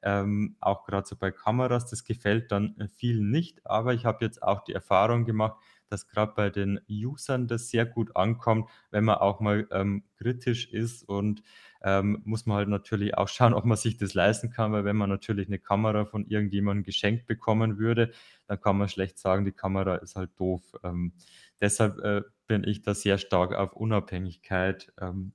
[0.03, 4.25] Ähm, auch gerade so bei Kameras, das gefällt dann äh, vielen nicht, aber ich habe
[4.25, 9.05] jetzt auch die Erfahrung gemacht, dass gerade bei den Usern das sehr gut ankommt, wenn
[9.05, 11.43] man auch mal ähm, kritisch ist und
[11.83, 14.97] ähm, muss man halt natürlich auch schauen, ob man sich das leisten kann, weil wenn
[14.97, 18.13] man natürlich eine Kamera von irgendjemandem geschenkt bekommen würde,
[18.47, 20.63] dann kann man schlecht sagen, die Kamera ist halt doof.
[20.83, 21.13] Ähm,
[21.61, 25.33] deshalb äh, bin ich da sehr stark auf Unabhängigkeit ähm,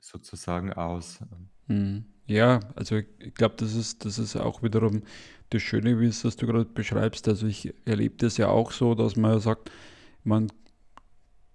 [0.00, 1.20] sozusagen aus.
[1.68, 2.11] Mhm.
[2.26, 5.02] Ja, also ich glaube, das ist, das ist auch wiederum
[5.50, 7.28] das Schöne, wie es das du gerade beschreibst.
[7.28, 9.70] Also ich erlebe das ja auch so, dass man sagt,
[10.24, 10.48] man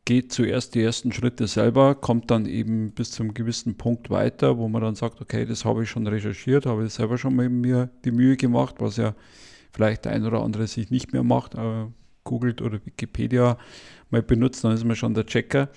[0.05, 4.69] geht zuerst die ersten Schritte selber, kommt dann eben bis zum gewissen Punkt weiter, wo
[4.69, 7.89] man dann sagt, okay, das habe ich schon recherchiert, habe ich selber schon mal mir
[8.05, 9.15] die Mühe gemacht, was ja
[9.73, 11.85] vielleicht der ein oder andere sich nicht mehr macht, äh,
[12.23, 13.57] googelt oder Wikipedia
[14.09, 15.69] mal benutzt, dann ist man schon der Checker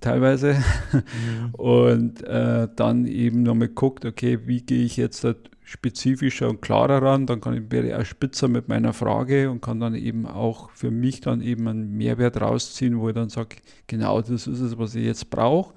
[0.00, 0.54] teilweise.
[0.92, 1.54] Mhm.
[1.54, 7.00] Und äh, dann eben nochmal guckt, okay, wie gehe ich jetzt da spezifischer und klarer
[7.00, 10.26] ran, dann kann ich, werde ich auch spitzer mit meiner Frage und kann dann eben
[10.26, 14.60] auch für mich dann eben einen Mehrwert rausziehen, wo ich dann sage, genau das ist
[14.60, 15.74] es, was ich jetzt brauche.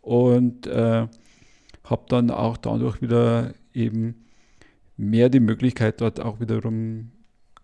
[0.00, 1.06] Und äh,
[1.84, 4.24] habe dann auch dadurch wieder eben
[4.96, 7.10] mehr die Möglichkeit, dort auch wiederum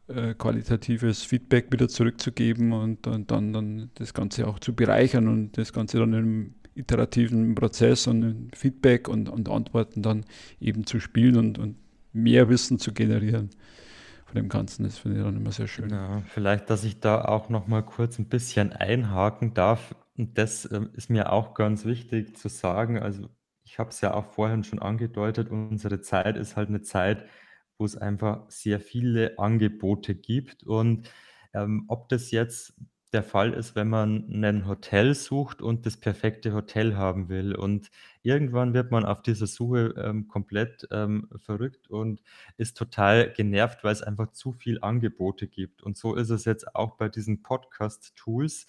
[0.09, 5.57] äh, qualitatives Feedback wieder zurückzugeben und, und, dann, dann das Ganze auch zu bereichern und
[5.57, 10.25] das Ganze dann im iterativen Prozess und Feedback und, und Antworten dann
[10.61, 11.77] eben zu spielen und, und
[12.13, 13.51] mehr Wissen zu generieren
[14.27, 14.85] von dem Ganzen.
[14.85, 15.91] Das finde ich dann immer sehr schön.
[15.91, 19.95] Ja, vielleicht, dass ich da auch noch mal kurz ein bisschen einhaken darf.
[20.17, 22.99] Und das ähm, ist mir auch ganz wichtig zu sagen.
[22.99, 23.29] Also
[23.65, 27.25] ich habe es ja auch vorhin schon angedeutet, unsere Zeit ist halt eine Zeit,
[27.79, 30.65] wo es einfach sehr viele Angebote gibt.
[30.65, 31.09] Und,
[31.55, 32.75] ähm, ob das jetzt
[33.15, 37.55] der Fall ist, wenn man ein Hotel sucht und das perfekte Hotel haben will.
[37.55, 37.91] Und
[38.23, 42.23] irgendwann wird man auf dieser Suche, ähm, komplett, ähm, verrückt und
[42.57, 45.83] ist total genervt, weil es einfach zu viel Angebote gibt.
[45.83, 48.67] Und so ist es jetzt auch bei diesen Podcast-Tools.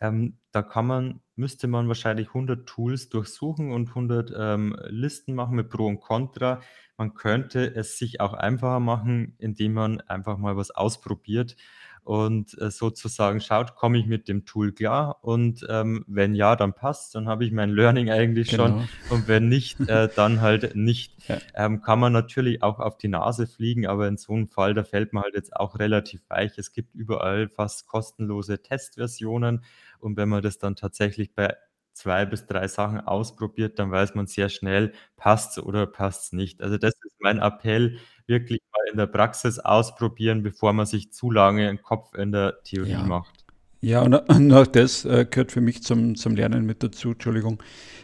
[0.00, 5.56] Ähm, da kann man müsste man wahrscheinlich 100 Tools durchsuchen und 100, ähm, Listen machen
[5.56, 6.60] mit Pro und Contra.
[6.96, 11.56] Man könnte es sich auch einfacher machen, indem man einfach mal was ausprobiert
[12.04, 16.74] und, äh, sozusagen schaut: „Komme ich mit dem Tool klar?“ Und, ähm, wenn ja, dann
[16.74, 18.88] passt's, dann habe ich mein Learning eigentlich schon Genau.
[19.06, 21.14] und wenn nicht, äh, dann halt nicht.
[21.28, 21.40] Ja.
[21.54, 24.84] Ähm, kann man natürlich auch auf die Nase fliegen, aber in so 'nem Fall, da
[24.84, 26.58] fällt man halt jetzt auch relativ weich.
[26.58, 29.64] Es gibt überall fast kostenlose Testversionen
[30.00, 31.56] und wenn man das dann tatsächlich bei
[31.92, 36.60] 2 bis 3 Sachen ausprobiert, dann weiß man sehr schnell, passt's oder passt's nicht.
[36.62, 38.60] Also, das ist mein Appell, wirklich
[38.90, 43.02] in der Praxis ausprobieren, bevor man sich zu lange 'n Kopf in der Theorie Ja.
[43.02, 43.44] macht.
[43.80, 47.62] Ja, und, auch das äh, gehört für mich zum, zum Lernen mit dazu, Entschuldigung,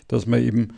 [0.08, 0.68] dass man eben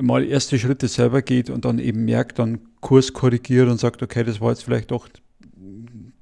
[0.00, 4.22] mal erste Schritte selber geht und dann eben merkt, dann Kurs korrigiert und sagt, okay,
[4.24, 5.08] das war jetzt vielleicht doch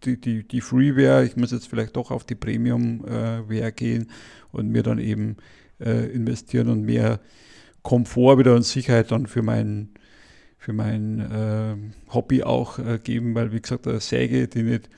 [0.05, 4.11] die, die, die Freeware, ich muss jetzt vielleicht doch auf die Premium-Ware gehen
[4.53, 5.37] und mir dann eben
[5.81, 7.21] äh, investieren und mehr
[7.83, 9.91] Komfort wieder und Sicherheit dann für mein,
[10.67, 11.77] für mein äh,
[12.13, 14.91] Hobby auch äh, geben, weil wie gesagt, eine Säge, die nicht,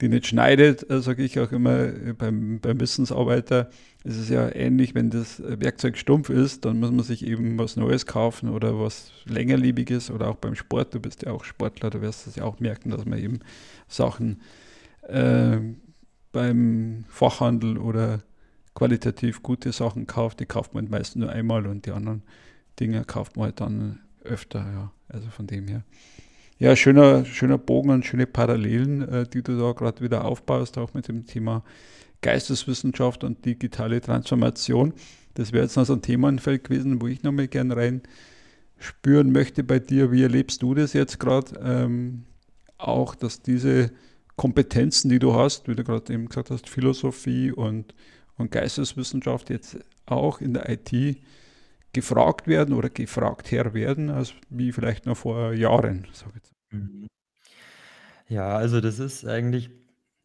[0.00, 3.68] die nicht schneidet, äh, sage ich auch immer äh, beim, beim Wissensarbeiter,
[4.02, 7.76] ist es ja ähnlich, wenn das Werkzeug stumpf ist, dann muss man sich eben was
[7.76, 12.00] Neues kaufen oder was längerlebiges oder auch beim Sport, du bist ja auch Sportler, du
[12.00, 13.40] wirst das ja auch merken, dass man eben
[13.88, 14.40] Sachen
[15.02, 15.58] äh,
[16.32, 18.22] beim Fachhandel oder
[18.74, 22.22] qualitativ gute Sachen kauft, die kauft man meist nur einmal und die anderen
[22.80, 24.92] Dinge kauft man halt dann öfter, ja.
[25.08, 25.82] Also von dem her.
[26.58, 30.92] Ja, schöner, schöner Bogen und schöne Parallelen, äh, die du da gerade wieder aufbaust, auch
[30.94, 31.64] mit dem Thema
[32.20, 34.92] Geisteswissenschaft und digitale Transformation.
[35.34, 38.02] Das wäre jetzt noch so ein Themenfeld gewesen, wo ich nochmal gern rein
[38.78, 40.12] spüren möchte bei dir.
[40.12, 41.58] Wie erlebst du das jetzt gerade?
[41.62, 42.24] Ähm,
[42.76, 43.90] auch, dass diese
[44.36, 47.94] Kompetenzen, die du hast, wie du gerade eben gesagt hast, Philosophie und,
[48.36, 51.18] und Geisteswissenschaft jetzt auch in der IT
[51.92, 56.52] gefragt werden oder gefragt her werden, als wie vielleicht noch vor Jahren, sag ich jetzt.
[56.70, 57.08] Mhm.
[58.28, 59.70] Ja, also das ist eigentlich,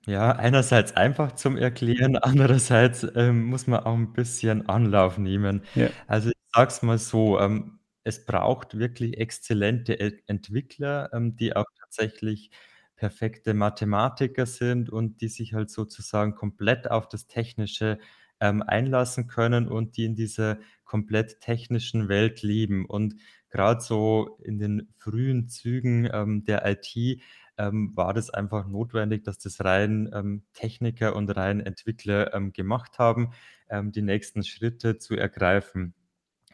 [0.06, 5.64] ja, einerseits einfach zum Erklären, andererseits, ähm, muss man auch 'n bisschen Anlauf nehmen.
[5.74, 11.36] Ja, Also, ich sage es mal so, ähm, es braucht wirklich exzellente E Entwickler, ähm,
[11.38, 12.52] die auch tatsächlich
[12.96, 18.00] perfekte Mathematiker sind und die sich halt sozusagen komplett auf das Technische,
[18.40, 22.86] ähm, einlassen können und die in dieser komplett technischen Welt leben.
[22.86, 23.16] Und
[23.50, 27.22] grad so in den frühen Zügen, ähm, der IT,
[27.58, 33.00] ähm, war das einfach notwendig, dass das rein, ähm, Techniker und rein Entwickler, ähm, gemacht
[33.00, 33.32] haben,
[33.70, 35.94] ähm, die nächsten Schritte zu ergreifen.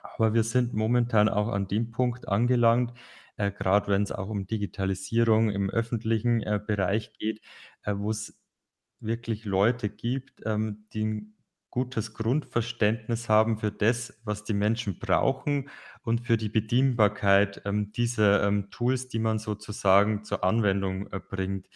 [0.04, 2.94] Aber wir sind momentan auch an dem Punkt angelangt,
[3.38, 7.42] äh, grad wenn's auch um Digitalisierung im öffentlichen, äh, Bereich geht,
[7.84, 8.38] äh, wo's
[9.00, 11.34] wirklich Leute gibt, ähm, die
[11.72, 15.70] gutes Grundverständnis haben für das, was die Menschen brauchen
[16.04, 21.68] und für die Bedienbarkeit, ähm, dieser, ähm, Tools, die man sozusagen zur Anwendung, äh, bringt.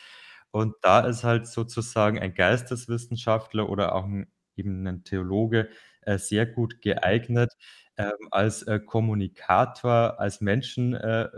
[0.52, 4.28] Und da ist halt sozusagen ein Geisteswissenschaftler oder auch 'n
[4.58, 5.70] eben 'nen Theologe,
[6.02, 7.54] äh, sehr gut geeignet,
[7.98, 11.30] ähm, als, äh, Kommunikator, als Menschen äh,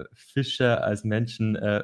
[0.82, 1.84] als Menschen äh,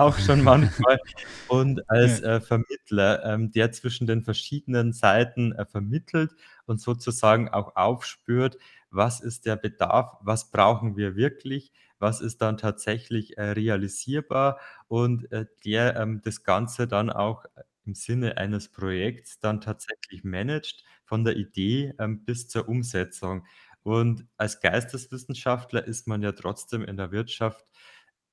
[0.00, 0.98] auch schon manchmal
[1.48, 6.32] und als, äh, Vermittler, ähm, der zwischen den verschiedenen Seiten, äh, vermittelt
[6.66, 8.58] und sozusagen auch aufspürt:
[8.90, 10.16] Was ist der Bedarf?
[10.22, 11.72] Was brauchen wir wirklich?
[11.98, 14.60] Was ist dann tatsächlich, äh, realisierbar?
[14.88, 17.44] Und, äh, der, ähm, das Ganze dann auch,
[17.84, 23.46] im Sinne eines Projekts dann tatsächlich managt, von der Idee, ähm, bis zur Umsetzung.
[23.86, 27.64] Und als Geisteswissenschaftler ist man ja trotzdem in der Wirtschaft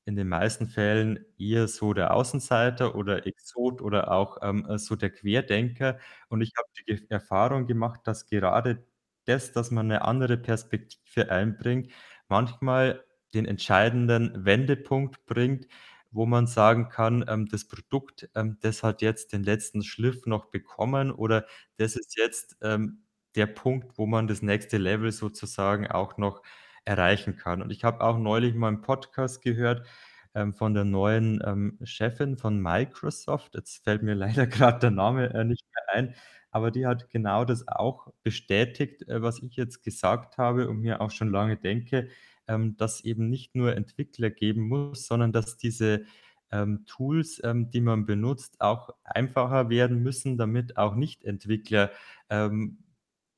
[0.05, 4.95] in den meisten Fällen eher so der Außenseiter oder Exot oder auch, ähm, äh, so
[4.95, 5.99] der Querdenker.
[6.29, 8.83] Und ich habe die Erfahrung gemacht, dass gerade
[9.25, 11.91] das, dass man 'ne andere Perspektive einbringt,
[12.29, 13.03] manchmal
[13.35, 15.67] den entscheidenden Wendepunkt bringt,
[16.11, 20.45] wo man sagen kann, ähm, das Produkt, ähm, das hat jetzt den letzten Schliff noch
[20.47, 21.45] bekommen oder
[21.77, 23.03] das ist jetzt, ähm,
[23.35, 26.41] der Punkt, wo man das nächste Level sozusagen auch noch
[26.85, 27.61] erreichen kann.
[27.61, 29.87] Und ich habe auch neulich mal 'n Podcast gehört,
[30.35, 33.55] ähm, von der neuen, ähm, Chefin von Microsoft.
[33.55, 34.15] Jetzt fällt mir
[34.45, 36.15] leider grad der Name, äh, nicht mehr ein,
[36.51, 41.01] aber die hat genau das auch bestätigt, äh, was ich jetzt gesagt habe und mir
[41.01, 42.09] auch schon lange denke,
[42.47, 46.05] ähm, dass eben nicht nur Entwickler geben muss, sondern dass diese,
[46.51, 51.91] ähm, Tools, ähm, die man benutzt, auch einfacher werden müssen, damit auch Nichtentwickler,
[52.29, 52.82] ähm,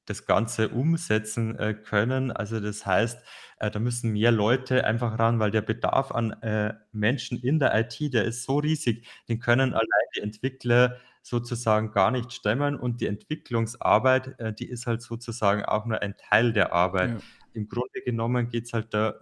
[0.05, 2.31] das Ganze umsetzen, äh, können.
[2.31, 3.19] Also, das heißt,
[3.59, 7.73] äh, da müssen mehr Leute einfach ran, weil der Bedarf an, äh, Menschen in der
[7.79, 13.01] IT, der ist so riesig, den können allein die Entwickler sozusagen gar nicht stemmen und
[13.01, 17.11] die Entwicklungsarbeit, äh, die ist halt sozusagen auch nur ein Teil der Arbeit.
[17.11, 17.19] Ja.
[17.53, 19.15] Im Grunde genommen geht's halt da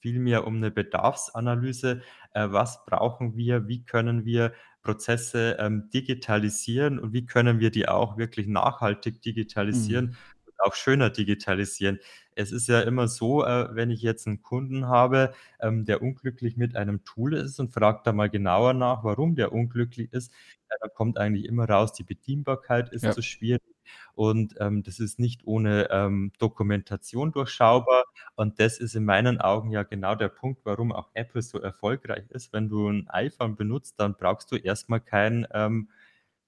[0.00, 2.00] vielmehr um 'ne Bedarfsanalyse.
[2.32, 3.68] Äh, was brauchen wir?
[3.68, 9.22] Wie können wir Prozesse, ähm, digitalisieren und wie können wir die auch wirklich nachhaltig
[9.72, 10.10] Mhm.
[10.10, 10.14] digitalisieren
[10.46, 11.98] und auch schöner digitalisieren?
[12.34, 16.56] Es ist ja immer so, äh, wenn ich jetzt 'n Kunden habe, ähm, der unglücklich
[16.56, 20.32] mit einem Tool ist und frage da mal genauer nach, warum der unglücklich ist,
[20.70, 23.14] ja, da kommt eigentlich immer raus, die Bedienbarkeit ist Ja.
[23.14, 23.62] zu schwierig
[24.14, 28.04] und, ähm, das ist nicht ohne, ähm, Dokumentation durchschaubar.
[28.36, 32.24] Und das ist in meinen Augen ja genau der Punkt, warum auch Apple so erfolgreich
[32.30, 32.52] ist.
[32.52, 35.88] Wenn du 'n iPhone benutzt, dann brauchst du erst mal kein, ähm,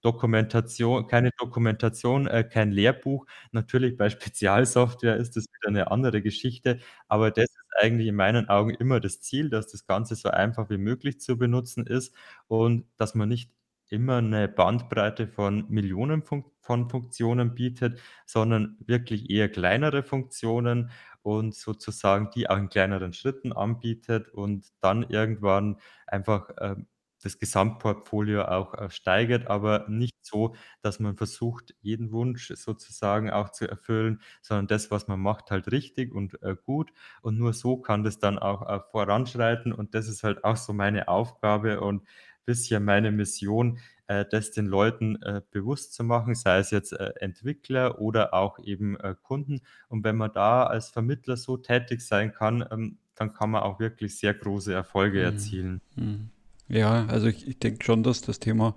[0.02, 3.26] Dokumentatio keine Dokumentation, äh, kein Lehrbuch.
[3.52, 8.48] Natürlich bei Spezialsoftware ist das wieder 'ne andere Geschichte, aber das ist eigentlich in meinen
[8.48, 12.14] Augen immer das Ziel, dass das Ganze so einfach wie möglich zu benutzen ist
[12.48, 13.50] und dass man nicht
[13.92, 20.90] immer 'ne Bandbreite von Millionen Funk von Funktionen bietet, sondern wirklich eher kleinere Funktionen
[21.22, 26.86] und sozusagen die auch in kleineren Schritten anbietet und dann irgendwann einfach, ähm,
[27.24, 33.50] das Gesamtportfolio auch, äh, steigert, aber nicht so, dass man versucht, jeden Wunsch sozusagen auch
[33.50, 36.92] zu erfüllen, sondern das, was man macht, halt richtig und, äh, gut.
[37.22, 40.72] Und nur so kann das dann auch, äh, voranschreiten und das ist halt auch so
[40.72, 42.02] meine Aufgabe und
[42.44, 47.12] bisschen meine Mission, äh, das den Leuten, äh, bewusst zu machen, sei es jetzt, äh,
[47.20, 49.60] Entwickler oder auch eben, äh, Kunden.
[49.88, 53.78] Und wenn man da als Vermittler so tätig sein kann, ähm, dann kann man auch
[53.78, 55.24] wirklich sehr große Erfolge Mhm.
[55.24, 55.80] erzielen.
[55.96, 56.30] Mhm.
[56.68, 58.74] Ja, also ich ich denke schon, dass das Thema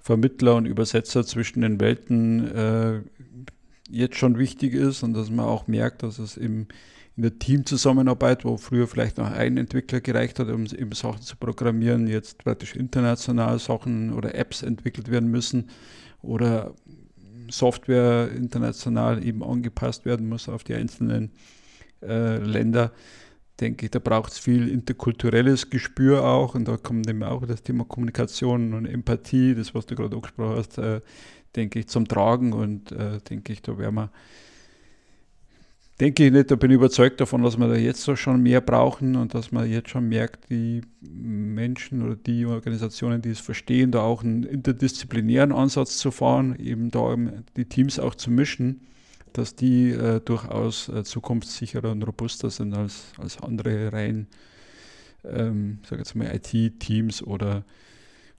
[0.00, 3.02] Vermittler und Übersetzer zwischen den Welten, äh,
[3.90, 6.66] jetzt schon wichtig ist und dass man auch merkt, dass es im
[7.18, 11.36] in der Teamzusammenarbeit, wo früher vielleicht noch ein Entwickler gereicht hat, um eben Sachen zu
[11.36, 15.68] programmieren, jetzt praktisch international Sachen oder Apps entwickelt werden müssen
[16.22, 16.74] oder
[17.50, 21.32] Software international eben angepasst werden muss auf die einzelnen,
[22.02, 22.92] äh, Länder.
[23.60, 27.84] Denke ich, da braucht's viel interkulturelles Gespür auch und da kommt eben auch das Thema
[27.84, 31.00] Kommunikation und Empathie, das, was du grad angesprochen hast, äh,
[31.56, 34.12] denke ich, zum Tragen und, äh, denke ich, da werden wir
[36.00, 38.60] denke ich nicht, da bin ich überzeugt davon, dass wir da jetzt so schon mehr
[38.60, 43.90] brauchen und dass man jetzt schon merkt, die Menschen oder die Organisationen, die es verstehen,
[43.90, 47.16] da auch einen interdisziplinären Ansatz zu fahren, eben da
[47.56, 48.82] die Teams auch zu mischen,
[49.32, 54.28] dass die äh, durchaus äh, zukunftssicherer und robuster sind als, als andere rein,
[55.24, 57.64] ähm, sage jetzt mal, IT-Teams oder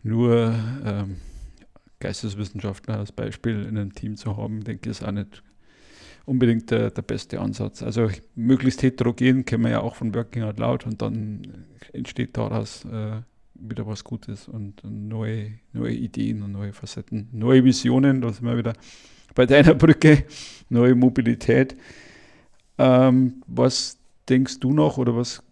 [0.01, 1.17] nur ähm,
[1.99, 5.43] Geisteswissenschaftler als Beispiel in einem Team zu haben, denke ich, ist auch nicht
[6.29, 7.81] unbedingt der, der beste Ansatz.
[7.81, 12.85] Also möglichst heterogen kennen wir ja auch von Working Out Loud und dann entsteht daraus
[12.85, 13.21] äh,
[13.55, 18.45] wieder was Gutes und, und, neue, neue Ideen und neue Facetten, neue Visionen, da sind
[18.45, 18.73] wir wieder
[19.33, 20.25] bei deiner Brücke,
[20.69, 21.75] neue Mobilität.
[22.77, 23.97] Ähm, was
[24.29, 25.43] denkst du noch oder was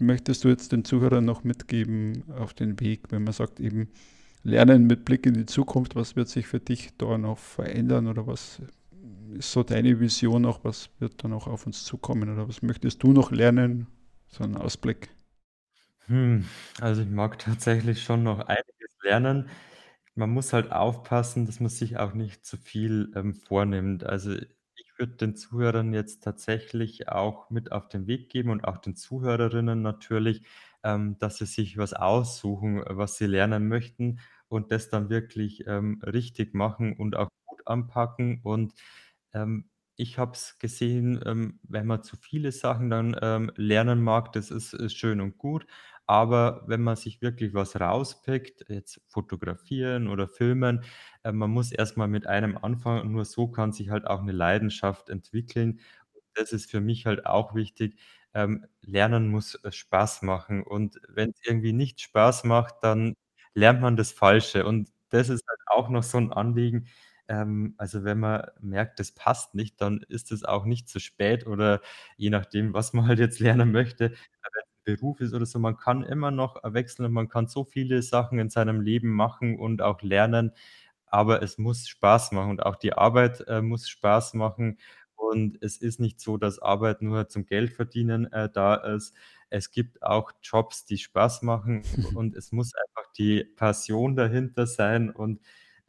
[0.00, 3.88] möchtest du jetzt den Zuhörern noch mitgeben auf den Weg, wenn man sagt, eben
[4.42, 8.26] Lernen mit Blick in die Zukunft, was wird sich für dich da noch verändern oder
[8.26, 8.60] was
[9.38, 13.02] ist so deine Vision noch, was wird da noch auf uns zukommen oder was möchtest
[13.02, 13.86] du noch lernen?
[14.28, 15.10] So ein Ausblick.
[16.06, 16.44] Hm,
[16.80, 19.48] also ich mag tatsächlich schon noch einiges lernen.
[20.14, 24.04] Man muss halt aufpassen, dass man sich auch nicht zu viel ähm, vornimmt.
[24.04, 28.78] Also ich würde den Zuhörern jetzt tatsächlich auch mit auf den Weg geben und auch
[28.78, 30.42] den Zuhörerinnen natürlich,
[30.82, 36.00] ähm, dass sie sich was aussuchen, was sie lernen möchten und das dann wirklich ähm,
[36.04, 38.40] richtig machen und auch gut anpacken.
[38.42, 38.74] Und
[39.34, 39.66] ähm,
[39.96, 44.50] ich habe es gesehen, ähm, wenn man zu viele Sachen dann ähm, lernen mag, das
[44.50, 45.66] ist, ist schön und gut.
[46.06, 50.84] Aber wenn man sich wirklich was rauspickt, jetzt fotografieren oder filmen,
[51.22, 54.32] äh, man muss erstmal mit einem anfangen und nur so kann sich halt auch eine
[54.32, 55.80] Leidenschaft entwickeln.
[56.34, 57.98] Das ist für mich halt auch wichtig.
[58.34, 63.14] Ähm, Lernen muss äh, Spaß machen und wenn es irgendwie nicht Spaß macht, dann
[63.54, 66.86] lernt man das Falsche und das ist halt auch noch so ein Anliegen.
[67.30, 71.46] Ähm, also, wenn man merkt, das passt nicht, dann ist es auch nicht zu spät
[71.48, 71.82] oder
[72.18, 75.58] je nachdem, was man halt jetzt lernen möchte, äh, wenn's 'n Beruf ist oder so,
[75.60, 79.58] man kann immer noch, wechseln und man kann so viele Sachen in seinem Leben machen
[79.60, 80.52] und auch lernen,
[81.06, 84.78] aber es muss Spaß machen und auch die Arbeit, äh, muss Spaß machen
[85.16, 89.14] und es ist nicht so, dass Arbeit nur zum Geldverdienen, äh, da ist.
[89.50, 91.82] Es gibt auch Jobs, die Spaß machen
[92.18, 95.40] und es muss einfach die Passion dahinter sein und,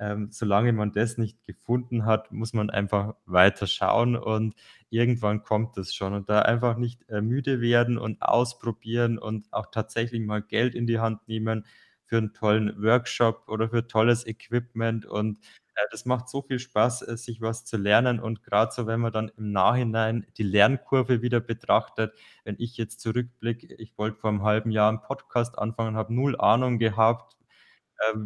[0.01, 4.55] ähm, solange man das nicht gefunden hat, muss man einfach weiter schauen und
[4.89, 9.67] irgendwann kommt es schon und da einfach nicht, äh, müde werden und ausprobieren und auch
[9.71, 11.65] tatsächlich mal Geld in die Hand nehmen
[12.07, 15.39] für 'n tollen Workshop oder für tolles Equipment und,
[15.75, 18.99] äh, das macht so viel Spaß, äh, sich was zu lernen und grad so, wenn
[19.01, 22.13] man dann im Nachhinein die Lernkurve wieder betrachtet.
[22.45, 26.37] Wenn ich jetzt zurückblicke, ich wollte vor 'nem halben Jahr 'n Podcast anfangen, habe null
[26.39, 27.37] Ahnung gehabt,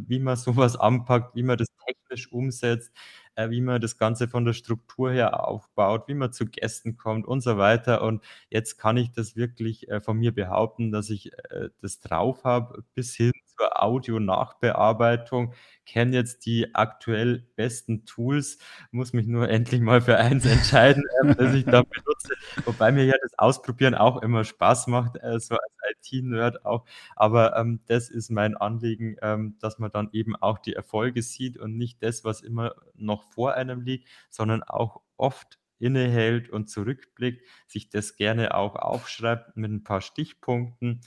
[0.08, 2.92] wie man so was anpackt, wie man das technisch umsetzt,
[3.36, 7.28] äh, wie man das Ganze von der Struktur her aufbaut, wie man zu Gästen kommt
[7.28, 8.02] und so weiter.
[8.02, 12.44] Und jetzt kann ich das wirklich, äh, von mir behaupten, dass ich, äh, das drauf
[12.44, 15.54] habe bis hin zur Audio-Nachbearbeitung,
[15.86, 18.58] kenne jetzt die aktuell besten Tools,
[18.92, 22.36] muss mich nur endlich mal für eins entscheiden, ähm, das ich da benutze.
[22.66, 25.74] Wobei mir ja das Ausprobieren auch immer Spaß macht, äh, so als
[26.14, 26.86] IT-Nerd auch.
[27.16, 31.58] Aber, ähm, das ist mein Anliegen, ähm, dass man dann eben auch die Erfolge sieht
[31.58, 37.46] und nicht das, was immer noch vor einem liegt, sondern auch oft innehält und zurückblickt,
[37.68, 41.02] sich das gerne auch aufschreibt mit 'n paar Stichpunkten.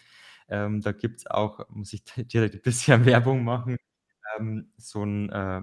[0.49, 3.77] Ähm, da gibt's auch muss ich di direkt 'n bisschen Werbung machen,
[4.39, 5.63] ähm, so 'n, äh,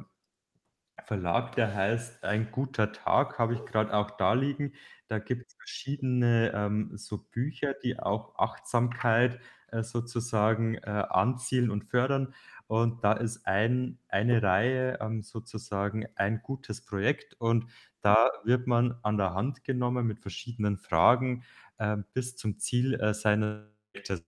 [1.03, 4.73] Verlag, der heißt „Ein guter Tag“, habe ich grad auch da liegen.
[5.07, 12.33] Da gibt's verschiedene, ähm, so Bücher, die auch Achtsamkeit, äh, sozusagen, äh, anzielen und fördern.
[12.67, 17.65] Und da ist ein eine Reihe, ähm, sozusagen ein gutes Projekt und
[18.01, 21.43] da wird man an der Hand genommen mit verschiedenen Fragen,
[21.77, 23.65] ähm, bis zum Ziel, äh, seines
[24.09, 24.23] Also,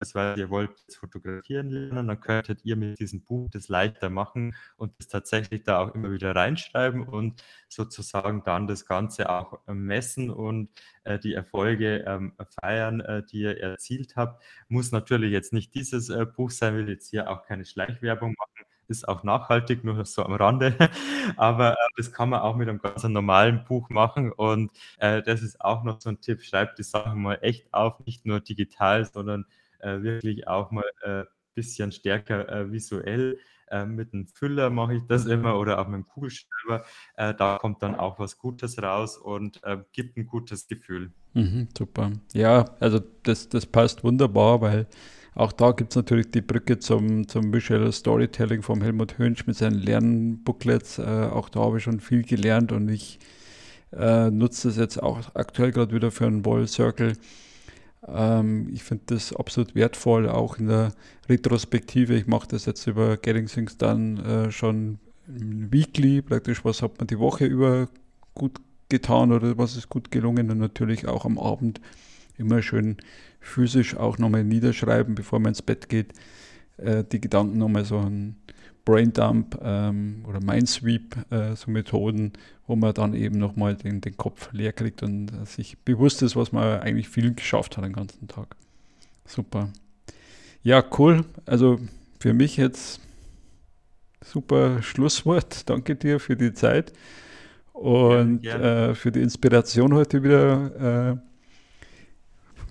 [0.00, 4.92] beispielsweise ihr wollt fotografieren lernen, dann könntet ihr mit diesem Buch das leichter machen und
[4.98, 10.30] das tatsächlich da auch immer wieder reinschreiben und sozusagen dann das Ganze auch, ähm, messen
[10.30, 10.70] und,
[11.04, 14.42] äh, die Erfolge, ähm, feiern, äh, die ihr erzielt habt.
[14.68, 18.66] Muss natürlich jetzt nicht dieses, äh, Buch sein, will jetzt hier auch keine Schleichwerbung machen,
[18.88, 20.74] ist auch nachhaltig, nur so am Rande.
[21.36, 25.42] Aber, äh, das kann man auch mit 'nem ganz normalen Buch machen und, äh, das
[25.42, 29.04] ist auch noch so 'n Tipp, schreibt die Sachen mal echt auf, nicht nur digital,
[29.04, 29.44] sondern,
[29.80, 33.38] äh, wirklich auch mal, äh, bisschen stärker, äh, visuell.
[33.68, 36.84] Äh, mit 'n Füller mache ich das immer oder auch mit'm Kugelschreiber.
[37.16, 41.12] Äh, da kommt dann auch was Gutes raus und, äh, gibt 'n gutes Gefühl.
[41.34, 42.12] Mhm, super.
[42.32, 44.86] Ja, also das das passt wunderbar, weil
[45.34, 49.56] auch da gibt es natürlich die Brücke zum, zum Visual Storytelling vom Helmut Hönsch mit
[49.56, 50.98] seinen Lernbooklets.
[50.98, 51.02] Äh,
[51.32, 53.18] auch da habe ich schon viel gelernt und ich
[53.92, 57.14] Äh, nutze das jetzt auch aktuell gerade wieder für einen Wall Circle.
[58.06, 60.92] Ähm, ich finde das absolut wertvoll, auch in der
[61.28, 62.14] Retrospektive.
[62.14, 67.06] Ich mache das jetzt über Getting Things Done äh, schon weekly, praktisch, was hat man
[67.06, 67.88] die Woche über
[68.34, 71.80] gut getan oder was ist gut gelungen und natürlich auch am Abend
[72.38, 72.96] immer schön
[73.40, 76.12] physisch auch nochmal niederschreiben, bevor man ins Bett geht,
[76.78, 78.36] äh, die Gedanken nochmal so ein
[78.88, 82.32] Braindump ähm, oder Mindsweep, äh, so Methoden,
[82.66, 86.36] wo man dann eben nochmal den, den Kopf leer kriegt und äh, sich bewusst ist,
[86.36, 88.56] was man eigentlich viel geschafft hat den ganzen Tag.
[89.26, 89.68] Super.
[90.62, 91.26] Ja, cool.
[91.44, 91.78] Also
[92.18, 93.02] für mich jetzt
[94.24, 95.68] super Schlusswort.
[95.68, 96.94] Danke dir für die Zeit
[97.74, 101.20] und ja, äh, für die Inspiration heute wieder.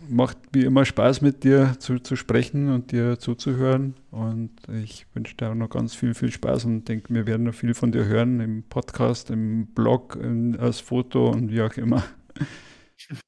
[0.09, 3.95] Macht wie immer Spaß mit dir zu, zu sprechen und dir zuzuhören.
[4.11, 7.53] Und ich wünsche dir auch noch ganz viel, viel Spaß und denke, wir werden noch
[7.53, 12.03] viel von dir hören im Podcast, im Blog, in, als Foto und wie auch immer.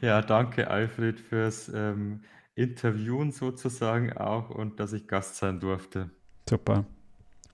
[0.00, 2.22] Ja, danke Alfred fürs ähm,
[2.54, 6.10] Interviewen sozusagen auch und dass ich Gast sein durfte.
[6.48, 6.86] Super.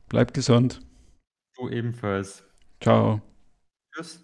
[0.09, 0.81] Bleib gesund.
[1.57, 2.45] Du ebenfalls.
[2.81, 3.21] Ciao.
[3.93, 4.22] Tschüss.